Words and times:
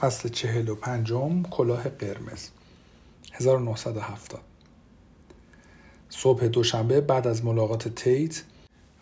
فصل 0.00 0.28
چهل 0.28 0.68
و 0.68 0.74
پنجم 0.74 1.42
کلاه 1.42 1.88
قرمز 1.88 2.48
1970 3.32 4.40
صبح 6.08 6.46
دوشنبه 6.46 7.00
بعد 7.00 7.26
از 7.26 7.44
ملاقات 7.44 7.88
تیت 7.88 8.42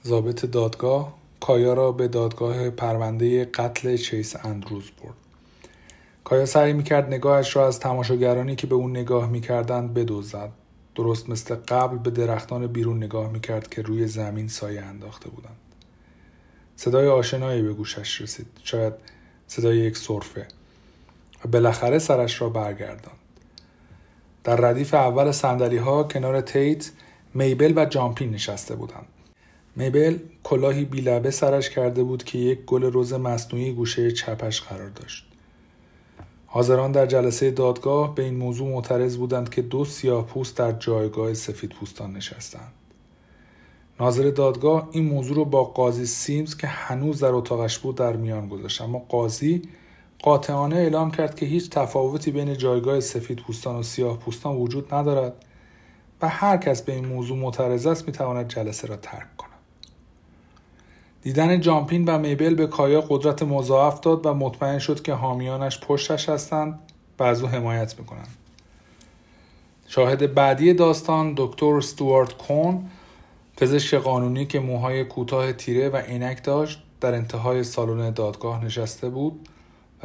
ضابط 0.04 0.44
دادگاه 0.44 1.14
کایا 1.40 1.74
را 1.74 1.92
به 1.92 2.08
دادگاه 2.08 2.70
پرونده 2.70 3.44
قتل 3.44 3.96
چیس 3.96 4.36
اندروز 4.44 4.90
برد. 4.90 5.14
کایا 6.24 6.46
سعی 6.46 6.72
می‌کرد 6.72 7.06
نگاهش 7.06 7.56
را 7.56 7.66
از 7.66 7.80
تماشاگرانی 7.80 8.56
که 8.56 8.66
به 8.66 8.74
اون 8.74 8.90
نگاه 8.90 9.30
می‌کردند 9.30 9.94
بدوزد 9.94 10.50
درست 10.94 11.28
مثل 11.28 11.54
قبل 11.54 11.98
به 11.98 12.10
درختان 12.10 12.66
بیرون 12.66 12.96
نگاه 12.96 13.30
می‌کرد 13.32 13.68
که 13.68 13.82
روی 13.82 14.06
زمین 14.06 14.48
سایه 14.48 14.82
انداخته 14.82 15.30
بودند. 15.30 15.56
صدای 16.76 17.08
آشنایی 17.08 17.62
به 17.62 17.72
گوشش 17.72 18.20
رسید. 18.20 18.46
شاید 18.64 18.92
صدای 19.46 19.78
یک 19.78 19.96
صرفه. 19.96 20.48
بالاخره 21.52 21.98
سرش 21.98 22.40
را 22.40 22.48
برگرداند. 22.48 23.18
در 24.44 24.56
ردیف 24.56 24.94
اول 24.94 25.30
سندلی 25.30 25.76
ها 25.76 26.02
کنار 26.02 26.40
تیت 26.40 26.90
میبل 27.34 27.72
و 27.76 27.84
جامپین 27.84 28.30
نشسته 28.30 28.74
بودند. 28.74 29.06
میبل 29.76 30.18
کلاهی 30.42 30.84
بیلبه 30.84 31.30
سرش 31.30 31.70
کرده 31.70 32.02
بود 32.02 32.24
که 32.24 32.38
یک 32.38 32.64
گل 32.64 32.90
رز 32.94 33.12
مصنوعی 33.12 33.72
گوشه 33.72 34.12
چپش 34.12 34.60
قرار 34.60 34.88
داشت. 34.88 35.26
حاضران 36.46 36.92
در 36.92 37.06
جلسه 37.06 37.50
دادگاه 37.50 38.14
به 38.14 38.22
این 38.22 38.36
موضوع 38.36 38.68
معترض 38.68 39.16
بودند 39.16 39.48
که 39.48 39.62
دو 39.62 39.84
سیاه 39.84 40.26
پوست 40.26 40.56
در 40.56 40.72
جایگاه 40.72 41.34
سفید 41.34 41.70
پوستان 41.70 42.12
نشستند. 42.12 42.72
ناظر 44.00 44.30
دادگاه 44.30 44.88
این 44.92 45.04
موضوع 45.04 45.36
رو 45.36 45.44
با 45.44 45.64
قاضی 45.64 46.06
سیمز 46.06 46.56
که 46.56 46.66
هنوز 46.66 47.20
در 47.20 47.32
اتاقش 47.32 47.78
بود 47.78 47.96
در 47.96 48.16
میان 48.16 48.48
گذاشت. 48.48 48.80
اما 48.80 48.98
قاضی 48.98 49.62
قاطعانه 50.24 50.76
اعلام 50.76 51.10
کرد 51.10 51.34
که 51.34 51.46
هیچ 51.46 51.70
تفاوتی 51.70 52.30
بین 52.30 52.56
جایگاه 52.56 53.00
سفید 53.00 53.38
پوستان 53.38 53.76
و 53.76 53.82
سیاه 53.82 54.18
پوستان 54.18 54.56
وجود 54.56 54.94
ندارد 54.94 55.44
و 56.22 56.28
هر 56.28 56.56
کس 56.56 56.82
به 56.82 56.92
این 56.92 57.06
موضوع 57.06 57.38
معترض 57.38 57.86
است 57.86 58.06
می‌تواند 58.06 58.48
جلسه 58.48 58.88
را 58.88 58.96
ترک 58.96 59.36
کند. 59.36 59.50
دیدن 61.22 61.60
جامپین 61.60 62.04
و 62.04 62.18
میبل 62.18 62.54
به 62.54 62.66
کایا 62.66 63.00
قدرت 63.00 63.42
مضاعف 63.42 64.00
داد 64.00 64.26
و 64.26 64.34
مطمئن 64.34 64.78
شد 64.78 65.02
که 65.02 65.12
حامیانش 65.12 65.80
پشتش 65.80 66.28
هستند 66.28 66.78
و 67.18 67.22
از 67.22 67.42
او 67.42 67.48
حمایت 67.48 67.98
می‌کنند 67.98 68.36
شاهد 69.88 70.34
بعدی 70.34 70.74
داستان 70.74 71.34
دکتر 71.36 71.74
استوارت 71.74 72.32
کون 72.32 72.90
پزشک 73.56 73.94
قانونی 73.94 74.46
که 74.46 74.60
موهای 74.60 75.04
کوتاه 75.04 75.52
تیره 75.52 75.88
و 75.88 75.96
عینک 75.96 76.44
داشت 76.44 76.82
در 77.00 77.14
انتهای 77.14 77.64
سالن 77.64 78.10
دادگاه 78.10 78.64
نشسته 78.64 79.08
بود 79.08 79.48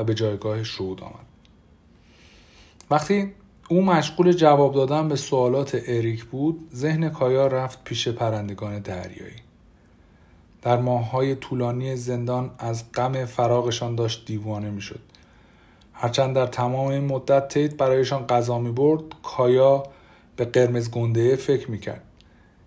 به 0.03 0.13
جایگاه 0.13 0.63
شهود 0.63 1.03
آمد. 1.03 1.25
وقتی 2.91 3.33
او 3.69 3.81
مشغول 3.81 4.31
جواب 4.31 4.75
دادن 4.75 5.07
به 5.07 5.15
سوالات 5.15 5.81
اریک 5.87 6.25
بود 6.25 6.69
ذهن 6.73 7.09
کایا 7.09 7.47
رفت 7.47 7.83
پیش 7.83 8.07
پرندگان 8.07 8.79
دریایی. 8.79 9.35
در 10.61 10.77
ماههای 10.77 11.35
طولانی 11.35 11.95
زندان 11.95 12.51
از 12.59 12.91
غم 12.91 13.25
فراغشان 13.25 13.95
داشت 13.95 14.25
دیوانه 14.25 14.69
می‌شد. 14.69 14.99
هرچند 15.93 16.35
در 16.35 16.47
تمام 16.47 16.87
این 16.87 17.05
مدت 17.05 17.47
تیت 17.47 17.75
برایشان 17.75 18.27
غذا 18.27 18.59
می 18.59 18.71
برد 18.71 19.03
کایا 19.23 19.83
به 20.35 20.45
قرمز 20.45 20.91
گنده 20.91 21.35
فکر 21.35 21.71
می‌کرد. 21.71 22.03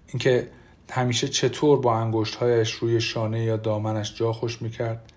اینکه 0.09 0.49
همیشه 0.91 1.29
چطور 1.29 1.81
با 1.81 1.95
انگشتهایش 1.95 2.71
روی 2.71 3.01
شانه 3.01 3.45
یا 3.45 3.57
دامنش 3.57 4.15
جا 4.15 4.33
خوش 4.33 4.63
می‌کرد 4.63 5.12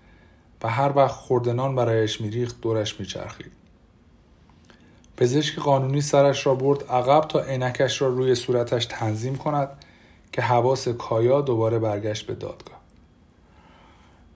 و 0.62 0.68
هر 0.68 0.92
وقت 0.96 1.14
خوردنان 1.14 1.74
برایش 1.74 2.20
میریخت 2.20 2.60
دورش 2.60 3.00
میچرخید. 3.00 3.52
پزشک 5.16 5.58
قانونی 5.58 6.00
سرش 6.00 6.46
را 6.46 6.54
برد 6.54 6.84
عقب 6.84 7.28
تا 7.28 7.40
عینکش 7.40 8.02
را 8.02 8.08
روی 8.08 8.34
صورتش 8.34 8.86
تنظیم 8.86 9.36
کند 9.36 9.68
که 10.32 10.42
حواس 10.42 10.88
کایا 10.88 11.40
دوباره 11.40 11.78
برگشت 11.78 12.26
به 12.26 12.34
دادگاه. 12.34 12.76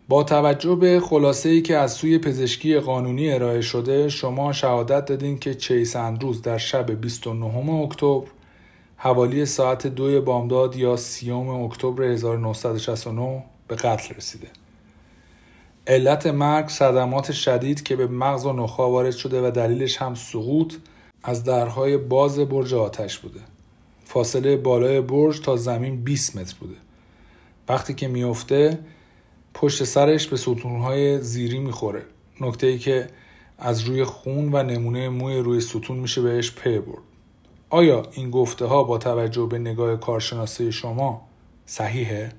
با 0.09 0.23
توجه 0.23 0.75
به 0.75 1.01
خلاصه 1.01 1.49
ای 1.49 1.63
که 1.63 1.77
از 1.77 1.93
سوی 1.93 2.19
پزشکی 2.19 2.79
قانونی 2.79 3.33
ارائه 3.33 3.61
شده 3.61 4.09
شما 4.09 4.53
شهادت 4.53 5.05
دادین 5.05 5.39
که 5.39 5.55
چیس 5.55 5.97
اندروز 5.97 6.43
در 6.43 6.59
شب 6.59 6.91
29 6.91 7.73
اکتبر 7.73 8.27
حوالی 8.97 9.47
ساعت 9.47 9.87
دوی 9.87 10.21
بامداد 10.21 10.77
یا 10.77 10.97
سیوم 10.97 11.49
اکتبر 11.49 12.03
1969 12.03 13.45
به 13.69 13.77
قتل 13.77 14.15
رسیده. 14.15 14.49
علت 15.91 16.27
مرگ 16.27 16.69
صدمات 16.69 17.33
شدید 17.33 17.83
که 17.83 17.97
به 17.97 18.07
مغز 18.07 18.47
و 18.47 18.53
نخا 18.53 18.91
وارد 18.91 19.11
شده 19.11 19.49
و 19.49 19.51
دلیلش 19.51 19.97
هم 19.97 20.15
سقوط 20.15 20.75
از 21.23 21.45
درهای 21.45 21.97
باز 21.97 22.39
برج 22.39 22.75
آتش 22.75 23.19
بوده. 23.19 23.41
فاصله 24.05 24.57
بالای 24.57 25.01
برج 25.01 25.41
تا 25.41 25.57
زمین 25.57 26.05
20 26.05 26.37
متر 26.37 26.57
بوده. 26.61 26.75
وقتی 27.69 27.95
که 27.95 28.09
میفته 28.09 28.79
پشت 29.55 29.85
سرش 29.85 30.27
به 30.27 30.37
ستونهای 30.37 31.23
زیری 31.23 31.59
می‌خوره. 31.59 32.03
نکته 32.41 32.67
ای 32.67 32.79
که 32.79 33.09
از 33.59 33.81
روی 33.81 34.05
خون 34.05 34.51
و 34.53 34.63
نمونه 34.63 35.09
موی 35.09 35.39
روی 35.39 35.61
ستون 35.61 35.99
میشه 35.99 36.23
بهش 36.23 36.53
پی 36.53 36.79
برد. 36.79 37.03
آیا 37.71 38.03
این 38.13 38.31
گفته 38.31 38.65
ها 38.65 38.83
با 38.83 38.99
توجه 38.99 39.47
به 39.47 39.59
نگاه 39.59 39.97
کارشناسی 39.97 40.73
شما 40.73 41.29
صحیحه؟ 41.67 42.33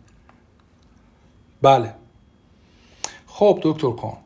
بله. 1.61 2.00
خب 3.41 3.59
دکتر 3.63 3.91
کن 3.91 4.17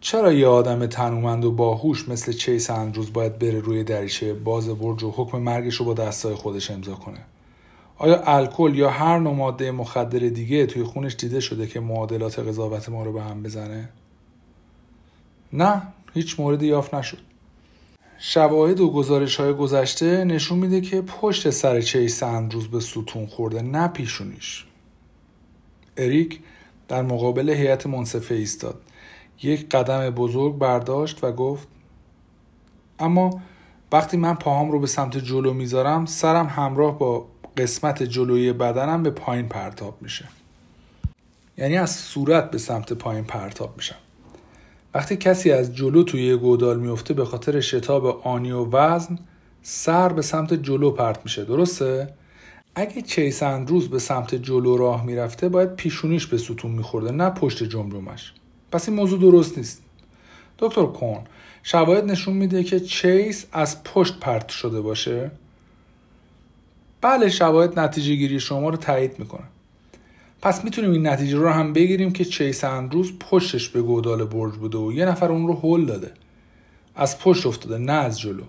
چرا 0.00 0.32
یه 0.32 0.46
آدم 0.46 0.86
تنومند 0.86 1.44
و 1.44 1.52
باهوش 1.52 2.08
مثل 2.08 2.32
چیس 2.32 2.70
اندروز 2.70 3.12
باید 3.12 3.38
بره 3.38 3.60
روی 3.60 3.84
دریچه 3.84 4.34
باز 4.34 4.68
برج 4.68 5.02
و 5.02 5.10
حکم 5.10 5.38
مرگش 5.38 5.74
رو 5.74 5.84
با 5.84 5.94
دستای 5.94 6.34
خودش 6.34 6.70
امضا 6.70 6.94
کنه؟ 6.94 7.18
آیا 7.98 8.22
الکل 8.22 8.74
یا 8.74 8.90
هر 8.90 9.18
نوع 9.18 9.34
ماده 9.34 9.70
مخدر 9.70 10.18
دیگه 10.18 10.66
توی 10.66 10.82
خونش 10.82 11.14
دیده 11.14 11.40
شده 11.40 11.66
که 11.66 11.80
معادلات 11.80 12.38
قضاوت 12.38 12.88
ما 12.88 13.02
رو 13.02 13.12
به 13.12 13.22
هم 13.22 13.42
بزنه؟ 13.42 13.88
نه 15.52 15.82
هیچ 16.14 16.40
موردی 16.40 16.66
یافت 16.66 16.94
نشد. 16.94 17.18
شواهد 18.18 18.80
و 18.80 18.90
گزارش 18.90 19.36
های 19.36 19.52
گذشته 19.52 20.24
نشون 20.24 20.58
میده 20.58 20.80
که 20.80 21.02
پشت 21.02 21.50
سر 21.50 21.80
چیس 21.80 22.22
اندروز 22.22 22.68
به 22.68 22.80
ستون 22.80 23.26
خورده 23.26 23.62
نه 23.62 23.88
پیشونیش. 23.88 24.66
اریک 25.96 26.40
در 26.90 27.02
مقابل 27.02 27.50
هیئت 27.50 27.86
منصفه 27.86 28.34
ایستاد. 28.34 28.80
یک 29.42 29.68
قدم 29.68 30.10
بزرگ 30.10 30.58
برداشت 30.58 31.24
و 31.24 31.32
گفت 31.32 31.68
اما 32.98 33.42
وقتی 33.92 34.16
من 34.16 34.34
پاهام 34.34 34.70
رو 34.70 34.80
به 34.80 34.86
سمت 34.86 35.18
جلو 35.18 35.52
می‌ذارم 35.52 36.06
سرم 36.06 36.46
همراه 36.46 36.98
با 36.98 37.26
قسمت 37.56 38.02
جلویی 38.02 38.52
بدنم 38.52 39.02
به 39.02 39.10
پایین 39.10 39.48
پرتاب 39.48 39.96
میشه. 40.00 40.28
یعنی 41.58 41.76
از 41.78 41.90
صورت 41.90 42.50
به 42.50 42.58
سمت 42.58 42.92
پایین 42.92 43.24
پرتاب 43.24 43.76
میشم. 43.76 43.96
وقتی 44.94 45.16
کسی 45.16 45.52
از 45.52 45.74
جلو 45.74 46.02
توی 46.02 46.36
گودال 46.36 46.80
میفته 46.80 47.14
به 47.14 47.24
خاطر 47.24 47.60
شتاب 47.60 48.06
آنی 48.06 48.52
و 48.52 48.64
وزن 48.64 49.18
سر 49.62 50.08
به 50.12 50.22
سمت 50.22 50.54
جلو 50.54 50.90
پرت 50.90 51.18
میشه. 51.24 51.44
درسته؟ 51.44 52.14
اگه 52.74 53.02
چیس 53.02 53.42
اندروز 53.42 53.88
به 53.88 53.98
سمت 53.98 54.34
جلو 54.34 54.76
راه 54.76 55.06
می‌رفته 55.06 55.48
باید 55.48 55.76
پیشونیش 55.76 56.26
به 56.26 56.38
ستون 56.38 56.70
میخورده 56.70 57.10
نه 57.10 57.30
پشت 57.30 57.62
جمجمش. 57.62 58.32
پس 58.72 58.88
این 58.88 58.96
موضوع 58.96 59.20
درست 59.20 59.58
نیست. 59.58 59.82
دکتر 60.58 60.86
کون 60.86 61.18
شواهد 61.62 62.04
نشون 62.04 62.34
میده 62.34 62.64
که 62.64 62.80
چیس 62.80 63.46
از 63.52 63.84
پشت 63.84 64.20
پرت 64.20 64.48
شده 64.48 64.80
باشه؟ 64.80 65.30
بله 67.00 67.28
شواهد 67.28 67.78
نتیجه 67.78 68.14
گیری 68.14 68.40
شما 68.40 68.68
رو 68.68 68.76
تایید 68.76 69.18
می‌کنه. 69.18 69.44
پس 70.42 70.64
می‌تونیم 70.64 70.90
این 70.90 71.06
نتیجه 71.06 71.36
رو 71.36 71.48
هم 71.48 71.72
بگیریم 71.72 72.12
که 72.12 72.24
چیس 72.24 72.64
اندروز 72.64 73.12
پشتش 73.18 73.68
به 73.68 73.82
گودال 73.82 74.24
برج 74.24 74.54
بوده 74.54 74.78
و 74.78 74.92
یه 74.92 75.04
نفر 75.04 75.32
اون 75.32 75.46
رو 75.46 75.60
هل 75.62 75.84
داده. 75.84 76.12
از 76.94 77.18
پشت 77.18 77.46
افتاده 77.46 77.78
نه 77.78 77.92
از 77.92 78.20
جلو. 78.20 78.42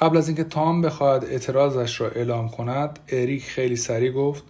قبل 0.00 0.16
از 0.16 0.28
اینکه 0.28 0.44
تام 0.44 0.82
بخواهد 0.82 1.24
اعتراضش 1.24 2.00
را 2.00 2.08
اعلام 2.08 2.48
کند 2.48 2.98
اریک 3.08 3.44
خیلی 3.44 3.76
سریع 3.76 4.12
گفت 4.12 4.44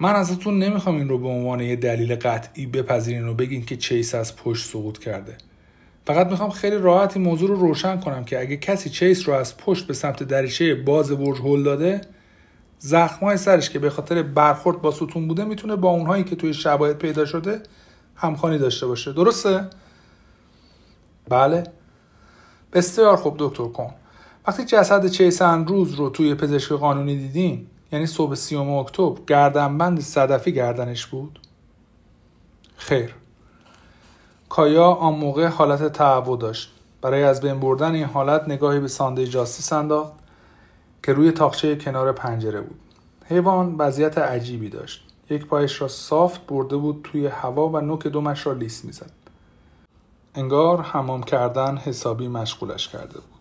من 0.00 0.14
ازتون 0.14 0.58
نمی‌خوام 0.58 0.96
این 0.96 1.08
رو 1.08 1.18
به 1.18 1.28
عنوان 1.28 1.60
یه 1.60 1.76
دلیل 1.76 2.16
قطعی 2.16 2.66
بپذیرین 2.66 3.28
و 3.28 3.34
بگین 3.34 3.64
که 3.64 3.76
چیس 3.76 4.14
از 4.14 4.36
پشت 4.36 4.70
سقوط 4.70 4.98
کرده. 4.98 5.36
فقط 6.06 6.26
می‌خوام 6.26 6.50
خیلی 6.50 6.76
راحت 6.76 7.16
این 7.16 7.26
موضوع 7.26 7.48
رو 7.48 7.56
روشن 7.56 8.00
کنم 8.00 8.24
که 8.24 8.40
اگه 8.40 8.56
کسی 8.56 8.90
چیس 8.90 9.28
رو 9.28 9.34
از 9.34 9.56
پشت 9.56 9.86
به 9.86 9.94
سمت 9.94 10.22
دریچه 10.22 10.74
باز 10.74 11.10
برج 11.10 11.38
هل 11.38 11.62
داده 11.62 12.00
زخمای 12.78 13.36
سرش 13.36 13.70
که 13.70 13.78
به 13.78 13.90
خاطر 13.90 14.22
برخورد 14.22 14.82
با 14.82 14.90
ستون 14.90 15.28
بوده 15.28 15.44
می‌تونه 15.44 15.76
با 15.76 15.88
اونهایی 15.90 16.24
که 16.24 16.36
توی 16.36 16.54
شواهد 16.54 16.98
پیدا 16.98 17.24
شده 17.24 17.62
همخوانی 18.16 18.58
داشته 18.58 18.86
باشه. 18.86 19.12
درسته؟ 19.12 19.66
بله. 21.28 21.64
بسیار 22.72 23.16
خوب 23.16 23.34
دکتر 23.38 23.68
کن. 23.68 23.94
وقتی 24.46 24.64
جسد 24.64 25.06
چیس 25.06 25.42
اندروز 25.42 25.94
رو 25.94 26.10
توی 26.10 26.34
پزشک 26.34 26.72
قانونی 26.72 27.16
دیدین 27.16 27.66
یعنی 27.92 28.06
صبح 28.06 28.34
سیوم 28.34 28.70
اکتبر 28.70 29.20
گردنبند 29.26 30.00
صدفی 30.00 30.52
گردنش 30.52 31.06
بود؟ 31.06 31.40
خیر. 32.76 33.14
کایا 34.48 34.86
آن 34.86 35.14
موقع 35.14 35.46
حالت 35.46 35.92
تعو 35.92 36.36
داشت. 36.36 36.72
برای 37.02 37.22
از 37.22 37.40
بین 37.40 37.60
بردن 37.60 37.94
این 37.94 38.04
حالت 38.04 38.48
نگاهی 38.48 38.80
به 38.80 38.88
سانده 38.88 39.26
جاستیس 39.26 39.72
انداخت 39.72 40.12
که 41.02 41.12
روی 41.12 41.32
تاخچه 41.32 41.76
کنار 41.76 42.12
پنجره 42.12 42.60
بود. 42.60 42.80
حیوان 43.26 43.74
وضعیت 43.78 44.18
عجیبی 44.18 44.68
داشت. 44.68 45.06
یک 45.30 45.46
پایش 45.46 45.80
را 45.80 45.88
صافت 45.88 46.46
برده 46.46 46.76
بود 46.76 47.00
توی 47.04 47.26
هوا 47.26 47.68
و 47.68 47.80
نوک 47.80 48.06
دومش 48.06 48.46
را 48.46 48.52
لیس 48.52 48.84
می‌زد. 48.84 49.10
انگار 50.34 50.80
حمام 50.80 51.22
کردن 51.22 51.76
حسابی 51.76 52.28
مشغولش 52.28 52.88
کرده 52.88 53.14
بود. 53.14 53.39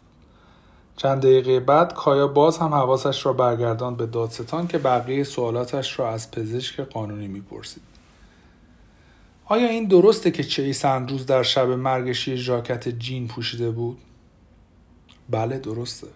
چند 1.02 1.22
دقیقه 1.22 1.60
بعد 1.60 1.94
کایا 1.94 2.28
باز 2.28 2.58
هم 2.58 2.74
حواسش 2.74 3.26
را 3.26 3.34
برگرداند 3.34 3.98
به 3.98 4.06
دادستان 4.06 4.68
که 4.68 4.78
بقیه 4.78 5.24
سوالاتش 5.24 6.00
را 6.00 6.10
از 6.10 6.32
پزشک 6.32 6.80
قانونی 6.80 7.28
می‌پرسید 7.28 7.84
آیا 9.46 9.70
این 9.70 9.88
درسته 9.88 10.32
که 10.32 10.44
چیس 10.44 10.86
روز 10.86 11.26
در 11.26 11.44
شب 11.44 11.68
مرگش 11.68 12.28
یه 12.28 12.36
ژاکت 12.36 12.90
جین 12.90 13.28
پوشیده 13.28 13.72
بود؟ 13.72 13.98
بله 15.30 15.58
درسته 15.58 16.08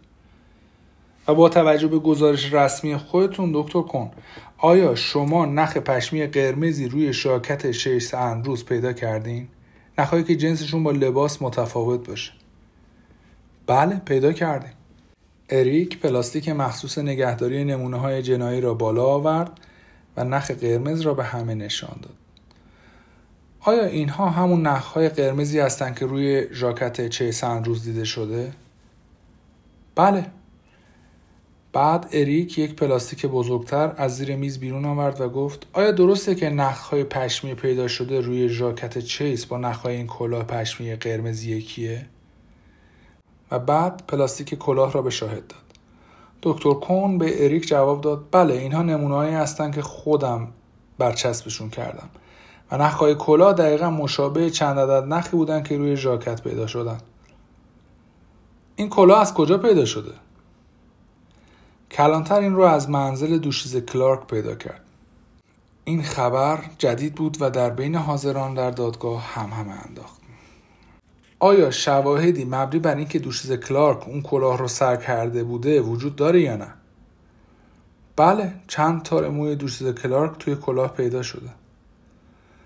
و 1.28 1.36
با 1.36 1.50
توجه 1.50 1.88
به 1.88 2.00
گزارش 2.00 2.54
رسمی 2.54 2.98
خودتون 2.98 3.52
دکتر 3.54 3.82
کن 3.82 4.12
آیا 4.58 4.96
شما 4.96 5.46
نخ 5.46 5.78
پشمی 5.78 6.28
قرمزی 6.28 6.88
روی 6.88 7.14
شاکت 7.14 7.72
شیش 7.72 8.14
روز 8.44 8.66
پیدا 8.66 8.94
کردین؟ 8.94 9.48
نخهایی 9.98 10.24
که 10.24 10.36
جنسشون 10.36 10.84
با 10.84 10.92
لباس 10.92 11.42
متفاوت 11.42 12.08
باشه 12.08 12.43
بله 13.68 13.95
پیدا 13.95 14.33
کردیم 14.33 14.74
اریک 15.50 16.00
پلاستیک 16.00 16.50
مخصوص 16.50 16.98
نگهداری 16.98 17.63
نمونه 17.63 17.98
های 17.98 18.21
جنایی 18.21 18.62
را 18.62 18.74
بالا 18.74 19.06
آورد 19.06 19.51
و 20.18 20.24
نخ 20.24 20.51
قرمز 20.51 21.01
را 21.01 21.13
به 21.13 21.24
همه 21.24 21.56
نشان 21.56 21.95
داد 22.01 22.13
آیا 23.60 23.86
اینها 23.86 24.30
همون 24.30 24.68
نخهای 24.68 25.10
قرمزی 25.10 25.60
هستند 25.60 26.00
که 26.00 26.06
روی 26.06 26.48
ژاکت 26.54 27.07
چیس 27.08 27.31
اندروز 27.66 27.84
دیده 27.83 28.04
شده؟ 28.04 28.51
بله 29.95 30.25
بعد 31.74 32.07
اریک 32.12 32.57
یک 32.57 32.75
پلاستیک 32.75 33.25
بزرگتر 33.25 33.94
از 33.98 34.18
زیر 34.18 34.36
میز 34.36 34.60
بیرون 34.60 34.86
آورد 34.86 35.21
و 35.21 35.30
گفت 35.30 35.68
آیا 35.74 35.92
درسته 35.92 36.36
که 36.36 36.50
نخهای 36.50 37.04
پشمی 37.04 37.56
پیدا 37.56 37.88
شده 37.88 38.21
روی 38.21 38.50
ژاکت 38.50 38.98
چیس 39.00 39.45
با 39.45 39.57
نخهای 39.57 39.95
این 39.95 40.07
کلاه 40.07 40.44
پشمی 40.44 40.95
قرمز 40.96 41.56
یکیه؟ 41.56 42.06
و 43.51 43.60
بعد 43.60 44.04
پلاستیک 44.07 44.56
کلاه 44.56 44.92
را 44.92 45.01
به 45.01 45.10
شاهد 45.10 45.48
داد. 45.48 45.63
دکتر 46.44 46.74
کون 46.74 47.18
به 47.18 47.45
اریک 47.45 47.68
جواب 47.68 48.01
داد 48.01 48.25
بله 48.31 48.54
اینها 48.54 48.81
نمونههایی 48.81 49.34
هستند 49.34 49.75
که 49.75 49.81
خودم 49.81 50.48
برچسبشون 50.98 51.69
کردم 51.69 52.10
و 52.72 52.78
نخهای 52.78 53.16
کلاه 53.16 53.54
دقیقا 53.54 53.90
مشابه 53.90 54.50
چند 54.50 54.80
عدد 54.80 55.13
نخی 55.13 55.38
بودن 55.38 55.63
که 55.63 55.78
روی 55.78 55.95
ژاکت 55.95 56.42
پیدا 56.42 56.68
شدن. 56.68 56.98
این 58.75 58.90
کلاه 58.90 59.22
از 59.22 59.34
کجا 59.34 59.57
پیدا 59.57 59.86
شده؟ 59.86 60.12
کلانتر 61.92 62.39
این 62.39 62.56
رو 62.56 62.63
از 62.63 62.89
منزل 62.89 63.38
دوشیز 63.38 63.78
کلارک 63.78 64.28
پیدا 64.28 64.56
کرد. 64.56 64.81
این 65.84 66.04
خبر 66.04 66.60
جدید 66.78 67.16
بود 67.16 67.38
و 67.39 67.50
در 67.50 67.69
بین 67.69 67.96
حاضران 67.96 68.54
در 68.54 68.72
دادگاه 68.72 69.22
هم 69.22 69.50
همه 69.50 69.74
انداخت. 69.88 70.23
آیا 71.44 71.72
شواهدی 71.72 72.45
مبنی 72.45 72.80
بر 72.80 72.95
اینکه 72.95 73.19
دوشیز 73.19 73.51
کلارک 73.51 74.07
اون 74.07 74.22
کلاه 74.22 74.57
رو 74.57 74.68
سر 74.68 74.95
کرده 74.95 75.44
بوده 75.44 75.81
وجود 75.81 76.16
داره 76.16 76.42
یا 76.42 76.56
نه 76.56 76.74
بله 78.16 78.54
چند 78.68 79.01
تار 79.01 79.30
موی 79.30 79.56
دوشیز 79.56 79.88
کلارک 79.88 80.38
توی 80.40 80.56
کلاه 80.56 80.94
پیدا 80.94 81.22
شده 81.22 81.50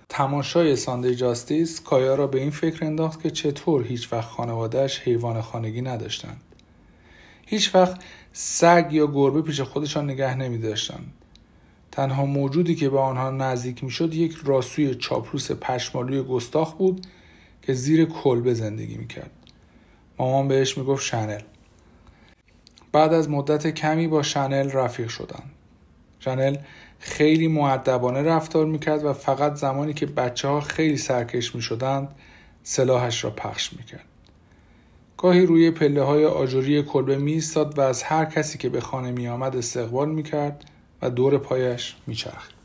تماشای 0.10 0.76
ساندی 0.76 1.16
جاستیس 1.16 1.82
کایا 1.82 2.16
را 2.16 2.28
به 2.28 2.40
این 2.40 2.50
فکر 2.50 2.86
انداخت 2.86 3.22
که 3.24 3.30
چطور 3.30 3.84
هیچ 3.84 4.14
وقت 4.14 4.30
خانوادهش 4.30 5.00
حیوان 5.00 5.42
خانگی 5.42 5.82
نداشتند. 5.82 6.42
هیچ 7.46 7.76
وقت 7.76 8.02
سگ 8.34 8.88
یا 8.92 9.08
گربه 9.08 9.42
پیش 9.42 9.62
خودشان 9.62 10.06
نگه 10.06 10.36
نمی 10.36 10.58
داشتند. 10.58 11.14
تنها 11.92 12.26
موجودی 12.26 12.76
که 12.76 12.90
به 12.90 13.00
آنها 13.00 13.32
نزدیک 13.32 13.84
می 13.84 13.92
شد 13.92 14.14
یک 14.14 14.38
راسوی 14.46 14.96
چاپلوس 14.96 15.52
پشمالوی 15.52 16.24
گستاخ 16.24 16.74
بود 16.74 17.08
که 17.68 17.74
زیر 17.74 18.06
کلبه 18.06 18.54
زندگی 18.54 18.98
می 18.98 19.08
کرد. 19.08 19.32
مامان 20.20 20.48
بهش 20.48 20.78
می 20.78 20.84
گفت 20.84 21.04
شنل. 21.04 21.42
بعد 22.92 23.14
از 23.14 23.30
مدت 23.30 23.68
کمی 23.68 24.08
با 24.08 24.24
شنل 24.24 24.72
رفیق 24.72 25.08
شدند. 25.08 25.52
شنل 26.20 26.58
خیلی 27.00 27.48
معدبانه 27.48 28.22
رفتار 28.22 28.66
می‌کرد 28.66 29.06
و 29.06 29.14
فقط 29.14 29.56
زمانی 29.56 29.94
که 29.94 30.06
بچه 30.06 30.48
ها 30.48 30.62
خیلی 30.62 30.98
سرکش 30.98 31.56
می‌شدند 31.56 32.16
سلاحش 32.64 33.24
را 33.24 33.30
پخش 33.30 33.74
می‌کرد. 33.74 34.06
گاهی 35.18 35.46
روی 35.46 35.72
پله 35.72 36.04
های 36.04 36.26
آجوری 36.26 36.84
کلبه 36.84 37.18
میستاد 37.18 37.78
و 37.78 37.82
از 37.82 38.04
هر 38.04 38.26
کسی 38.26 38.58
که 38.58 38.70
به 38.70 38.82
خانه 38.82 39.12
می 39.12 39.28
آمد 39.28 39.56
استقبال 39.56 40.10
می‌کرد 40.10 40.66
و 41.02 41.10
دور 41.10 41.38
پایش 41.38 41.96
میچرخید. 42.08 42.57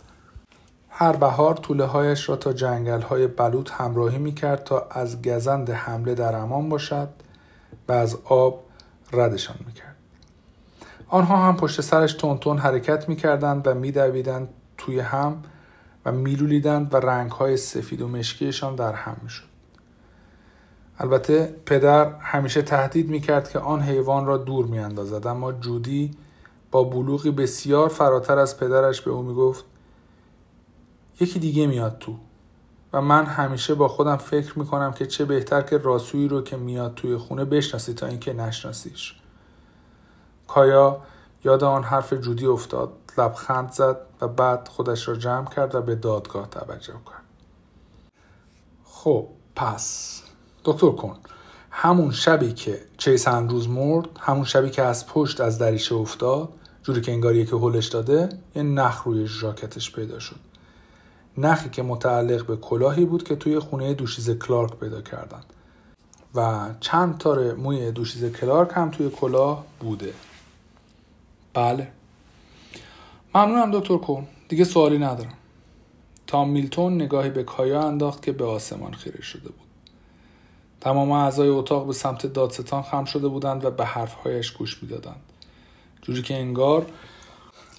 هر 1.02 1.16
بهار 1.16 1.54
طوله 1.54 1.84
هایش 1.84 2.28
را 2.28 2.36
تا 2.36 2.52
جنگل 2.52 3.00
های 3.00 3.26
بلوط 3.26 3.70
همراهی 3.70 4.18
می‌کرد 4.18 4.64
تا 4.64 4.86
از 4.90 5.22
گزند 5.22 5.70
حمله 5.70 6.14
در 6.14 6.36
امان 6.36 6.68
باشد 6.68 7.08
و 7.88 7.92
از 7.92 8.18
آب 8.24 8.64
ردشان 9.12 9.56
می‌کرد. 9.66 9.96
آنها 11.08 11.36
هم 11.36 11.56
پشت 11.56 11.80
سرش 11.80 12.12
تون 12.12 12.58
حرکت 12.58 13.08
می‌کردند 13.08 13.66
و 13.66 13.74
میدویدند 13.74 14.48
توی 14.78 15.00
هم 15.00 15.42
و 16.06 16.12
میلولیدند 16.12 16.94
و 16.94 16.96
رنگهای 16.96 17.56
سفید 17.56 18.02
و 18.02 18.08
مشکیشان 18.08 18.74
در 18.74 18.92
هم 18.92 19.16
می‌شد 19.22 19.44
البته 20.98 21.54
پدر 21.66 22.12
همیشه 22.20 22.62
تهدید 22.62 23.08
می‌کرد 23.08 23.48
که 23.48 23.58
آن 23.58 23.82
حیوان 23.82 24.26
را 24.26 24.36
دور 24.36 24.66
میاندازد 24.66 25.26
اما 25.26 25.52
جودی 25.52 26.10
با 26.70 26.84
بلوغی 26.84 27.30
بسیار 27.30 27.88
فراتر 27.88 28.38
از 28.38 28.58
پدرش 28.58 29.00
به 29.00 29.10
او 29.10 29.22
می‌گفت 29.22 29.64
یکی 31.20 31.38
دیگه 31.38 31.66
میاد 31.66 31.98
تو. 31.98 32.16
و 32.92 33.00
من 33.00 33.24
همیشه 33.24 33.74
با 33.74 33.88
خودم 33.88 34.16
فکر 34.16 34.58
می‌کنم 34.58 34.92
که 34.92 35.06
چه 35.06 35.24
بهتر 35.24 35.62
که 35.62 35.78
راسویی 35.78 36.28
رو 36.28 36.42
که 36.42 36.56
میاد 36.56 36.94
توی 36.94 37.16
خونه 37.16 37.44
بشناسی 37.44 37.94
تا 37.94 38.06
اینکه 38.06 38.32
نشناسیش. 38.32 39.14
کایا 40.48 41.02
یاد 41.44 41.64
آن 41.64 41.84
حرف 41.84 42.12
جودی 42.12 42.46
افتاد 42.46 42.92
لبخند 43.18 43.72
زد 43.72 43.96
و 44.20 44.28
بعد 44.28 44.68
خودش 44.68 45.08
را 45.08 45.16
جمع 45.16 45.50
کرد 45.50 45.74
و 45.74 45.82
به 45.82 45.94
دادگاه 45.94 46.50
توجه 46.50 46.92
کرد. 46.92 47.22
خب 48.84 49.28
پس 49.56 50.22
دکتر 50.64 50.90
کن 50.90 51.16
همون 51.70 52.10
شبی 52.10 52.52
که 52.52 52.80
چیس 52.98 53.28
روز 53.28 53.68
مرد 53.68 54.08
همون 54.20 54.44
شبی 54.44 54.70
که 54.70 54.82
از 54.82 55.06
پشت 55.06 55.40
از 55.40 55.58
دریچه 55.58 55.94
افتاد 55.94 56.48
جوری 56.82 57.00
که 57.00 57.12
انگار 57.12 57.44
که 57.44 57.56
هلش 57.56 57.86
داده 57.86 58.28
یه 58.54 58.62
نخ 58.62 59.02
روی 59.02 59.26
ژاکتش 59.26 59.92
پیدا 59.92 60.18
شد. 60.18 60.51
نخی 61.38 61.70
که 61.70 61.82
متعلق 61.82 62.46
به 62.46 62.56
کلاهی 62.56 63.04
بود 63.04 63.22
که 63.22 63.36
توی 63.36 63.58
خونه 63.58 63.94
دوشیز 63.94 64.30
کلارک 64.30 64.76
پیدا 64.76 65.02
کردن. 65.02 65.42
و 66.34 66.68
چند 66.80 67.18
تار 67.18 67.54
موی 67.54 67.92
دوشیز 67.92 68.24
کلارک 68.24 68.70
هم 68.74 68.90
توی 68.90 69.10
کلاه 69.10 69.64
بوده. 69.80 70.14
بله. 71.54 71.88
ممنونم 73.34 73.80
دکتر 73.80 73.96
کن 73.96 74.28
دیگه 74.48 74.64
سوالی 74.64 74.98
ندارم. 74.98 75.32
تام 76.26 76.50
میلتون 76.50 76.94
نگاهی 76.94 77.30
به 77.30 77.44
کایا 77.44 77.82
انداخت 77.82 78.22
که 78.22 78.32
به 78.32 78.44
آسمان 78.44 78.92
خیره 78.92 79.22
شده 79.22 79.48
بود. 79.48 79.68
تمام 80.80 81.12
اعضای 81.12 81.48
اتاق 81.48 81.86
به 81.86 81.92
سمت 81.92 82.26
دادستان 82.26 82.82
خم 82.82 83.04
شده 83.04 83.28
بودند 83.28 83.64
و 83.64 83.70
به 83.70 83.84
حرفهایش 83.84 84.50
گوش 84.50 84.82
می‌دادند. 84.82 85.20
جوری 86.02 86.22
که 86.22 86.34
انگار 86.34 86.86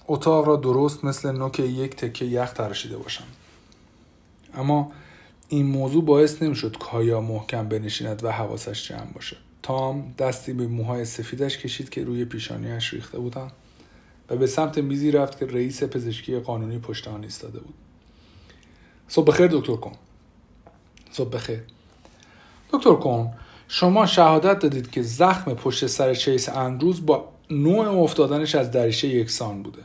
اتاق 0.08 0.48
را 0.48 0.56
درست 0.56 1.04
مثل 1.04 1.32
نوک 1.32 1.60
یک 1.60 1.96
تکه 1.96 2.26
یخ 2.26 2.54
تراشیده 2.54 2.98
باشند. 2.98 3.36
اما 4.56 4.92
این 5.50 5.66
موضوع 5.66 6.06
باعث 6.06 6.42
نمی‌شد 6.42 6.78
کایا 6.78 7.22
محکم 7.22 7.70
بنشیند 7.70 8.24
و 8.24 8.32
حواسش 8.32 8.88
جمع 8.88 9.12
باشد 9.14 9.38
تام 9.64 10.14
دستی 10.18 10.54
به 10.54 10.68
موهای 10.68 11.06
سفیدش 11.06 11.58
کشید 11.58 11.90
که 11.90 12.04
روی 12.04 12.26
پیشانیش 12.26 12.94
ریخته 12.94 13.20
بودند 13.20 13.52
و 14.30 14.36
به 14.36 14.48
سمت 14.48 14.78
میزی 14.78 15.12
رفت 15.12 15.40
که 15.40 15.46
رئیس 15.46 15.84
پزشکی 15.84 16.40
قانونی 16.40 16.80
پشت 16.80 17.08
آن 17.08 17.24
ایستاده 17.24 17.60
بود. 17.60 17.74
صبح 19.08 19.28
بخیر 19.28 19.48
دکتر 19.48 19.76
کن. 19.76 19.92
صبح 21.12 21.30
بخیر. 21.30 21.60
دکتر 22.72 22.94
کن 22.94 23.34
شما 23.68 24.06
شهادت 24.06 24.60
دادید 24.60 24.92
که 24.92 25.02
زخم 25.02 25.54
پشت 25.54 25.88
سر 25.88 26.14
چیس 26.14 26.50
اندروز 26.50 27.06
با 27.06 27.30
نوع 27.50 27.88
افتادنش 27.88 28.56
از 28.56 28.72
دریشه 28.72 29.08
یکسان 29.08 29.64
بوده. 29.64 29.84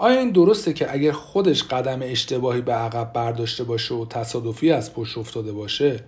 آیا 0.00 0.20
این 0.20 0.30
درسته 0.30 0.72
که 0.72 0.92
اگر 0.92 1.12
خودش 1.12 1.62
قدم 1.62 1.98
اشتباهی 2.02 2.60
به 2.60 2.72
عقب 2.72 3.12
برداشته 3.12 3.64
باشه 3.64 3.94
و 3.94 4.06
تصادفی 4.06 4.72
از 4.72 4.94
پشت 4.94 5.18
افتاده 5.18 5.52
باشه 5.52 6.00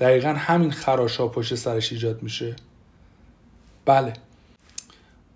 دقیقا 0.00 0.28
همین 0.28 0.70
خراش 0.70 1.16
ها 1.16 1.28
پشت 1.28 1.54
سرش 1.54 1.92
ایجاد 1.92 2.22
میشه؟ 2.22 2.56
بله 3.84 4.12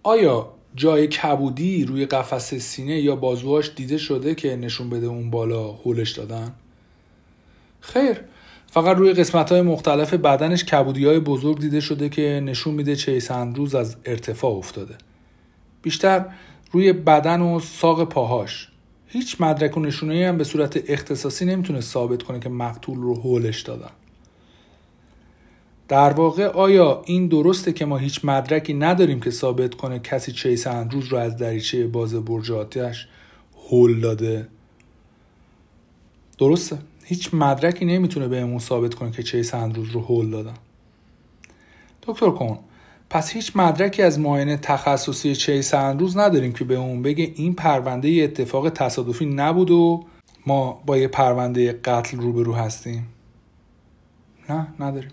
آیا 0.02 0.52
جای 0.74 1.06
کبودی 1.06 1.84
روی 1.84 2.06
قفس 2.06 2.54
سینه 2.54 3.00
یا 3.00 3.16
بازوهاش 3.16 3.70
دیده 3.76 3.98
شده 3.98 4.34
که 4.34 4.56
نشون 4.56 4.90
بده 4.90 5.06
اون 5.06 5.30
بالا 5.30 5.66
هولش 5.72 6.10
دادن؟ 6.10 6.54
خیر 7.80 8.20
فقط 8.66 8.96
روی 8.96 9.12
قسمت 9.12 9.52
های 9.52 9.62
مختلف 9.62 10.14
بدنش 10.14 10.64
کبودی 10.64 11.06
های 11.06 11.20
بزرگ 11.20 11.60
دیده 11.60 11.80
شده 11.80 12.08
که 12.08 12.42
نشون 12.44 12.74
میده 12.74 12.96
چیس 12.96 13.30
اندروز 13.30 13.74
از 13.74 13.96
ارتفاع 14.04 14.52
افتاده 14.52 14.94
بیشتر 15.82 16.24
روی 16.72 16.92
بدن 16.92 17.40
و 17.40 17.60
ساق 17.60 18.04
پاهاش. 18.04 18.68
هیچ 19.06 19.40
مدرک 19.40 19.76
و 19.76 19.80
نشونه 19.80 20.28
هم 20.28 20.38
به 20.38 20.44
صورت 20.44 20.90
اختصاصی 20.90 21.44
نمی‌تونه 21.44 21.80
ثابت 21.80 22.22
کنه 22.22 22.40
که 22.40 22.48
مقتول 22.48 22.98
رو 22.98 23.14
هولش 23.14 23.60
دادن. 23.62 23.90
در 25.88 26.12
واقع 26.12 26.46
آیا 26.46 27.02
این 27.06 27.26
درسته 27.26 27.72
که 27.72 27.84
ما 27.84 27.96
هیچ 27.96 28.24
مدرکی 28.24 28.74
نداریم 28.74 29.20
که 29.20 29.30
ثابت 29.30 29.74
کنه 29.74 29.98
کسی 29.98 30.32
چیس 30.32 30.66
اندروز 30.66 31.04
رو 31.04 31.18
از 31.18 31.36
دریچه 31.36 31.86
باز 31.86 32.14
برج 32.14 32.52
آتش 32.52 33.08
هول 33.68 34.00
داده؟ 34.00 34.48
درسته. 36.38 36.78
هیچ 37.04 37.34
مدرکی 37.34 37.84
نمی‌تونه 37.84 38.28
بهمون 38.28 38.58
ثابت 38.58 38.94
کنه 38.94 39.10
که 39.10 39.22
چیس 39.22 39.54
اندروز 39.54 39.90
رو 39.90 40.00
هول 40.00 40.30
دادن. 40.30 40.54
دکتر 42.02 42.30
کن 42.30 42.58
پس 43.10 43.30
هیچ 43.30 43.52
مدرکی 43.56 44.02
از 44.02 44.20
معاینه 44.20 44.56
تخصصی 44.56 45.36
چیس 45.36 45.74
اندروز 45.74 46.16
نداریم 46.16 46.52
که 46.52 46.64
به 46.64 46.74
اون 46.74 47.02
بگه 47.02 47.32
این 47.34 47.54
پرونده 47.54 48.08
یه 48.08 48.24
اتفاق 48.24 48.70
تصادفی 48.70 49.26
نبود 49.26 49.70
و 49.70 50.04
ما 50.46 50.82
با 50.86 50.96
یه 50.96 51.08
پرونده 51.08 51.72
قتل 51.72 52.18
روبرو 52.18 52.54
هستیم. 52.54 53.08
نه 54.48 54.66
نداریم. 54.80 55.10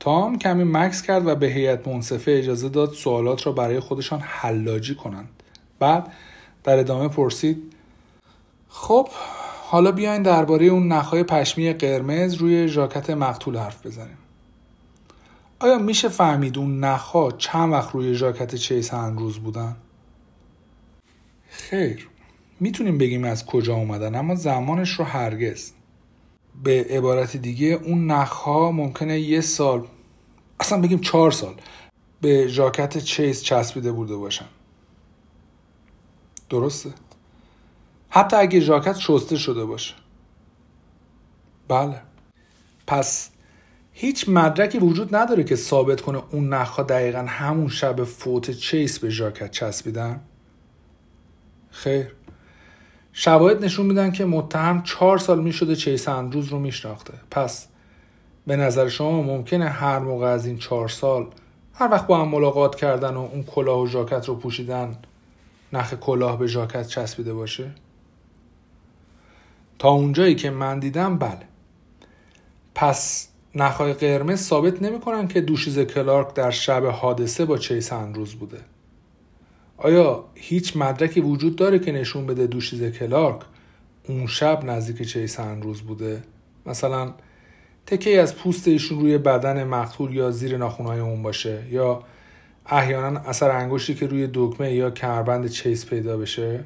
تام 0.00 0.38
کمی 0.38 0.64
مکس 0.64 1.02
کرد 1.02 1.26
و 1.26 1.34
به 1.34 1.46
هیئت 1.46 1.88
منصفه 1.88 2.32
اجازه 2.32 2.68
داد 2.68 2.92
سوالات 2.92 3.46
را 3.46 3.52
برای 3.52 3.80
خودشان 3.80 4.20
حلاجی 4.20 4.94
کنند. 4.94 5.28
بعد 5.78 6.12
در 6.64 6.78
ادامه 6.78 7.08
پرسید 7.08 7.72
خب 8.68 9.08
حالا 9.62 9.92
بیاین 9.92 10.22
درباره 10.22 10.66
اون 10.66 10.92
نخهای 10.92 11.22
پشمی 11.22 11.72
قرمز 11.72 12.34
روی 12.34 12.68
ژاکت 12.68 13.10
مقتول 13.10 13.56
حرف 13.56 13.86
بزنیم. 13.86 14.18
آیا 15.62 15.78
میشه 15.78 16.08
فهمید 16.08 16.58
اون 16.58 16.84
نخها 16.84 17.30
چند 17.30 17.72
وقت 17.72 17.90
روی 17.90 18.14
ژاکت 18.14 18.54
چیس 18.54 18.94
روز 18.94 19.38
بودن؟ 19.38 19.76
خیر. 21.48 22.08
می‌تونیم 22.60 22.98
بگیم 22.98 23.24
از 23.24 23.46
کجا 23.46 23.74
اومدن 23.74 24.14
اما 24.14 24.34
زمانش 24.34 24.90
رو 24.90 25.04
هرگز. 25.04 25.72
به 26.64 26.86
عبارت 26.90 27.36
دیگه 27.36 27.66
اون 27.66 28.06
نخها 28.06 28.72
ممکنه 28.72 29.20
یه 29.20 29.40
سال 29.40 29.86
اصلا 30.60 30.80
بگیم 30.80 30.98
چهار 30.98 31.30
سال 31.30 31.54
به 32.20 32.48
ژاکت 32.48 32.98
چیس 32.98 33.42
چسبیده 33.42 33.92
بوده 33.92 34.16
باشن. 34.16 34.46
درسته؟ 36.48 36.90
حتی 38.08 38.36
اگه 38.36 38.60
ژاکت 38.60 38.98
شسته 38.98 39.36
شده 39.36 39.64
باشه. 39.64 39.94
بله. 41.68 42.02
پس 42.86 43.29
هیچ 44.02 44.28
مدرکی 44.28 44.78
وجود 44.78 45.16
نداره 45.16 45.44
که 45.44 45.56
ثابت 45.56 46.00
کنه 46.00 46.22
اون 46.30 46.48
نخها 46.48 46.82
دقیقا 46.82 47.24
همون 47.28 47.68
شب 47.68 48.04
فوت 48.04 48.50
چیس 48.50 48.98
به 48.98 49.10
ژاکت 49.10 49.50
چسبیدن؟ 49.50 50.20
خیر. 51.70 52.06
شواهد 53.12 53.64
نشون 53.64 53.86
میدن 53.86 54.12
که 54.12 54.24
متهم 54.24 54.82
چهار 54.82 55.18
سال 55.18 55.42
می‌شده 55.42 55.76
چیس 55.76 56.08
اندروز 56.08 56.48
رو 56.48 56.58
میشناخته. 56.58 57.12
پس 57.30 57.68
به 58.46 58.56
نظر 58.56 58.88
شما 58.88 59.22
ممکنه 59.22 59.68
هر 59.68 59.98
موقع 59.98 60.26
از 60.26 60.46
این 60.46 60.58
چهار 60.58 60.88
سال 60.88 61.26
هر 61.74 61.88
وقت 61.90 62.06
با 62.06 62.20
هم 62.20 62.28
ملاقات 62.28 62.76
کردن 62.76 63.14
و 63.14 63.20
اون 63.20 63.42
کلاه 63.42 63.82
و 63.82 63.86
ژاکت 63.86 64.28
رو 64.28 64.34
پوشیدن 64.34 64.96
نخ 65.72 65.94
کلاه 65.94 66.38
به 66.38 66.46
ژاکت 66.46 66.86
چسبیده 66.86 67.34
باشه؟ 67.34 67.70
تا 69.78 69.88
اونجایی 69.88 70.34
که 70.34 70.50
من 70.50 70.78
دیدم 70.78 71.18
بله. 71.18 71.46
پس 72.74 73.29
نخهای 73.54 73.92
قرمز 73.92 74.40
ثابت 74.40 74.82
نمی‌کنن 74.82 75.28
که 75.28 75.40
دوشیز 75.40 75.78
کلارک 75.78 76.34
در 76.34 76.50
شب 76.50 76.86
حادثه 76.86 77.44
با 77.44 77.58
چیس 77.58 77.92
روز 77.92 78.34
بوده. 78.34 78.58
آیا 79.76 80.24
هیچ 80.34 80.76
مدرکی 80.76 81.20
وجود 81.20 81.56
داره 81.56 81.78
که 81.78 81.92
نشون 81.92 82.26
بده 82.26 82.46
دوشیز 82.46 82.82
کلارک 82.82 83.40
اون 84.08 84.26
شب 84.26 84.64
نزدیک 84.64 85.08
چیس 85.08 85.40
روز 85.40 85.82
بوده؟ 85.82 86.22
مثلا 86.66 87.14
تکه 87.86 88.20
از 88.20 88.36
پوست 88.36 88.68
ایشون 88.68 89.00
روی 89.00 89.18
بدن 89.18 89.64
مقتول 89.64 90.14
یا 90.14 90.30
زیر 90.30 90.56
ناخونهای 90.56 91.00
اون 91.00 91.22
باشه؟ 91.22 91.62
یا 91.70 92.02
احیانا 92.66 93.20
اثر 93.20 93.50
انگشتی 93.50 93.94
که 93.94 94.06
روی 94.06 94.28
دکمه 94.34 94.72
یا 94.74 94.90
کمربند 94.90 95.48
چیس 95.48 95.86
پیدا 95.86 96.16
بشه؟ 96.16 96.64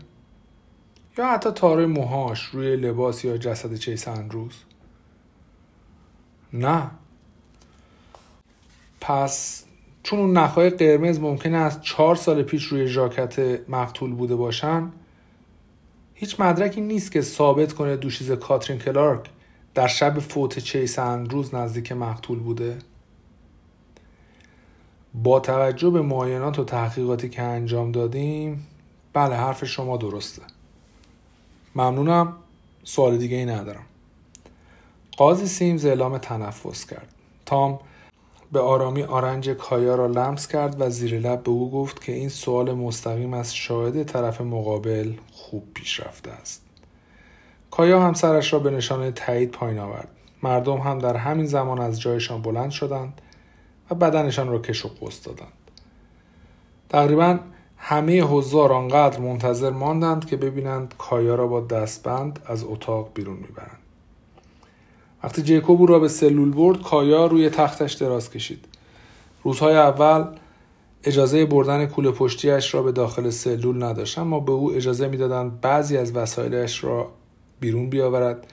یا 1.18 1.26
حتی 1.26 1.50
تاره 1.50 1.86
موهاش 1.86 2.42
روی 2.42 2.76
لباس 2.76 3.24
یا 3.24 3.36
جسد 3.36 3.74
چیس 3.74 4.08
روز 4.08 4.52
نه. 6.54 6.90
پس 9.00 9.64
چون 10.02 10.18
اون 10.18 10.32
نخهای 10.38 10.70
قرمز 10.70 11.20
ممکنه 11.20 11.56
از 11.56 11.82
چهار 11.82 12.16
سال 12.16 12.42
پیش 12.42 12.64
روی 12.64 12.86
ژاکت 12.86 13.60
مقتول 13.68 14.14
بوده 14.14 14.36
باشن 14.36 14.92
هیچ 16.14 16.40
مدرکی 16.40 16.80
نیست 16.80 17.12
که 17.12 17.20
ثابت 17.22 17.72
کنه 17.72 17.96
دوشیز 17.96 18.32
کاترین 18.32 18.78
کلارک 18.78 19.30
در 19.74 19.86
شب 19.86 20.18
فوت 20.18 20.58
چیس 20.58 20.98
روز 20.98 21.54
نزدیک 21.54 21.92
مقتول 21.92 22.38
بوده. 22.38 22.78
با 25.14 25.40
توجه 25.40 25.90
به 25.90 26.02
معاینات 26.02 26.58
و 26.58 26.64
تحقیقاتی 26.64 27.28
که 27.28 27.42
انجام 27.42 27.92
دادیم 27.92 28.66
بله 29.12 29.34
حرف 29.34 29.64
شما 29.64 29.96
درسته. 29.96 30.42
ممنونم. 31.74 32.36
سوال 32.84 33.18
دیگه 33.18 33.36
ای 33.36 33.44
ندارم. 33.46 33.86
قاضی 35.16 35.46
سیمز 35.46 35.86
اعلام 35.86 36.18
تنفس 36.18 36.86
کرد. 36.86 37.08
تام 37.46 37.78
به 38.52 38.60
آرامی 38.60 39.02
آرنج 39.02 39.50
کایا 39.50 39.94
را 39.94 40.06
لمس 40.06 40.48
کرد 40.48 40.80
و 40.80 40.90
زیر 40.90 41.18
لب 41.18 41.42
به 41.42 41.50
او 41.50 41.70
گفت 41.70 42.04
که 42.04 42.12
این 42.12 42.28
سوال 42.28 42.72
مستقیم 42.72 43.34
از 43.34 43.54
شاهد 43.54 44.02
طرف 44.02 44.40
مقابل 44.40 45.12
خوب 45.32 45.64
پیش 45.74 46.00
رفته 46.00 46.30
است. 46.30 46.62
کایا 47.70 48.02
هم 48.02 48.12
سرش 48.12 48.52
را 48.52 48.58
به 48.58 48.70
نشانه 48.70 49.10
تایید 49.10 49.50
پایین 49.50 49.78
آورد. 49.78 50.08
مردم 50.42 50.76
هم 50.76 50.98
در 50.98 51.16
همین 51.16 51.46
زمان 51.46 51.80
از 51.80 52.00
جایشان 52.00 52.42
بلند 52.42 52.70
شدند 52.70 53.20
و 53.90 53.94
بدنشان 53.94 54.48
را 54.48 54.58
کش 54.58 54.84
و 54.84 54.88
قوس 54.88 55.22
دادند. 55.22 55.52
تقریبا 56.88 57.38
همه 57.76 58.22
حضار 58.22 58.72
آنقدر 58.72 59.18
منتظر 59.18 59.70
ماندند 59.70 60.26
که 60.26 60.36
ببینند 60.36 60.94
کایا 60.98 61.34
را 61.34 61.46
با 61.46 61.60
دستبند 61.60 62.38
از 62.46 62.64
اتاق 62.64 63.10
بیرون 63.14 63.36
می‌برند. 63.36 63.83
وقتی 65.24 65.42
جیکوب 65.42 65.80
او 65.80 65.86
را 65.86 65.98
به 65.98 66.08
سلول 66.08 66.50
برد 66.50 66.82
کایا 66.82 67.26
روی 67.26 67.50
تختش 67.50 67.92
دراز 67.92 68.30
کشید. 68.30 68.64
روزهای 69.42 69.76
اول 69.76 70.24
اجازه 71.04 71.46
بردن 71.46 71.86
کوله 71.86 72.10
پشتیش 72.10 72.74
را 72.74 72.82
به 72.82 72.92
داخل 72.92 73.30
سلول 73.30 73.82
نداشت 73.82 74.18
اما 74.18 74.40
به 74.40 74.52
او 74.52 74.72
اجازه 74.72 75.08
می‌دادند 75.08 75.60
بعضی 75.60 75.96
از 75.96 76.16
وسایلش 76.16 76.84
را 76.84 77.12
بیرون 77.60 77.90
بیاورد 77.90 78.46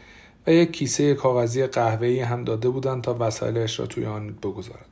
و 0.48 0.52
یک 0.52 0.72
کیسه 0.72 1.14
کاغذی 1.14 1.68
قهوه‌ای 1.68 2.20
هم 2.20 2.44
داده 2.44 2.70
بودند 2.70 3.04
تا 3.04 3.16
وسایلش 3.20 3.80
را 3.80 3.86
توی 3.86 4.06
آن 4.06 4.28
بگذارد. 4.28 4.86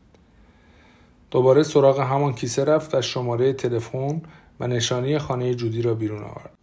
دوباره 1.32 1.64
سراغ 1.64 2.00
همان 2.00 2.34
کیسه 2.34 2.66
رفت 2.66 2.96
و 2.96 3.02
شماره 3.02 3.54
تلفن 3.54 4.22
و 4.60 4.68
نشانی 4.68 5.18
خانه 5.18 5.56
جودی 5.56 5.82
را 5.82 5.94
بیرون 5.94 6.24
آورد. 6.24 6.59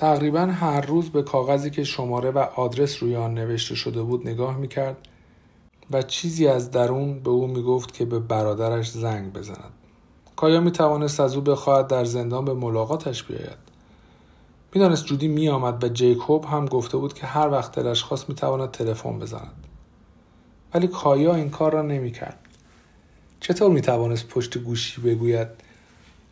تقریبا 0.00 0.40
هر 0.40 0.80
روز 0.80 1.10
به 1.10 1.22
کاغذی 1.22 1.70
که 1.70 1.84
شماره 1.84 2.30
و 2.30 2.38
آدرس 2.38 3.02
روی 3.02 3.16
آن 3.16 3.34
نوشته 3.34 3.74
شده 3.74 4.02
بود 4.02 4.28
نگاه 4.28 4.56
می‌کرد 4.56 4.96
و 5.90 6.02
چیزی 6.02 6.48
از 6.48 6.70
درون 6.70 7.18
به 7.18 7.30
او 7.30 7.46
می‌گفت 7.46 7.94
که 7.94 8.04
به 8.04 8.18
برادرش 8.18 8.90
زنگ 8.90 9.32
بزند. 9.32 9.72
کایا 10.36 10.60
می 10.60 10.70
توانست 10.70 11.20
از 11.20 11.36
او 11.36 11.40
بخواهد 11.40 11.86
در 11.86 12.04
زندان 12.04 12.44
به 12.44 12.54
ملاقاتش 12.54 13.24
بیاید. 13.24 13.58
می‌دانست 14.74 15.06
جودی 15.06 15.28
می 15.28 15.48
آمد 15.48 15.84
و 15.84 15.88
جیکوب 15.88 16.44
هم 16.44 16.66
گفته 16.66 16.98
بود 16.98 17.14
که 17.14 17.26
هر 17.26 17.50
وقت 17.50 17.72
دلش 17.72 18.02
خواست 18.02 18.28
می 18.28 18.34
تواند 18.34 18.70
تلفن 18.70 19.18
بزند. 19.18 19.66
ولی 20.74 20.86
کایا 20.86 21.34
این 21.34 21.50
کار 21.50 21.72
را 21.72 21.82
نمی 21.82 22.12
کرد 22.12 22.38
چطور 23.40 23.70
می 23.70 23.80
توانست 23.80 24.28
پشت 24.28 24.58
گوشی 24.58 25.00
بگوید 25.00 25.48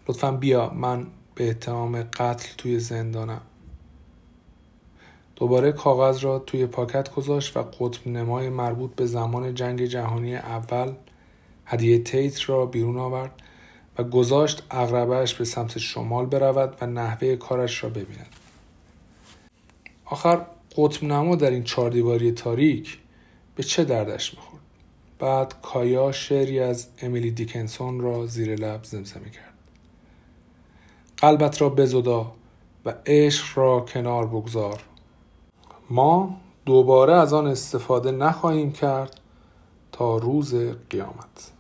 لطفا 0.09 0.33
بیا 0.33 0.71
من 0.71 1.07
به 1.35 1.51
اتهام 1.51 2.03
قتل 2.03 2.49
توی 2.59 2.79
زندانم 2.79 3.41
دوباره 5.39 5.73
کاغذ 5.73 6.25
را 6.25 6.39
توی 6.39 6.67
پاکت 6.67 7.15
گذاشت 7.15 7.57
و 7.57 7.63
قطب 7.63 8.09
نمای 8.09 8.49
مربوط 8.49 8.95
به 8.95 9.07
زمان 9.07 9.55
جنگ 9.55 9.85
جهانی 9.85 10.37
اول 10.37 10.93
هدیه 11.67 11.99
تیت 11.99 12.49
را 12.51 12.67
بیرون 12.67 12.99
آورد 12.99 13.43
و 13.99 14.05
گذاشت 14.05 14.63
اغربهش 14.71 15.35
به 15.35 15.45
سمت 15.45 15.79
شمال 15.79 16.27
برود 16.27 16.77
و 16.81 16.87
نحوه 16.87 17.37
کارش 17.37 17.85
را 17.85 17.91
ببیند. 17.91 18.27
آخر 20.05 20.47
قطب 20.77 21.05
نما 21.05 21.37
در 21.37 21.51
این 21.51 21.65
چهاردیواری 21.65 22.33
تاریک 22.33 22.99
به 23.57 23.63
چه 23.63 23.85
دردش 23.85 24.35
می‌خورد؟ 24.35 24.63
بعد 25.19 25.55
کایا 25.63 26.13
شعری 26.13 26.61
از 26.61 26.89
امیلی 27.03 27.31
دیکنسون 27.31 28.01
را 28.01 28.27
زیر 28.27 28.55
لب 28.55 28.85
زمزمه 28.85 29.31
کرد 29.31 29.55
قلبت 31.17 31.61
را 31.63 31.69
بزدا 31.69 32.33
و 32.85 32.95
عشق 33.07 33.59
را 33.59 33.81
کنار 33.81 34.27
بگذار. 34.27 34.83
ما 35.91 36.37
دوباره 36.67 37.13
از 37.13 37.33
آن 37.33 37.47
استفاده 37.47 38.11
نخواهیم 38.11 38.73
کرد 38.73 39.21
تا 39.93 40.17
روز 40.17 40.55
قیامت. 40.91 41.53